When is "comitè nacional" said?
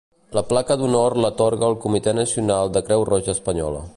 1.85-2.75